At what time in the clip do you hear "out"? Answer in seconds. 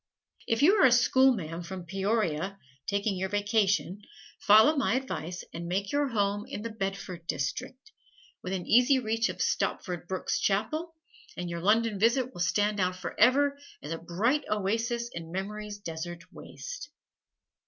12.79-12.95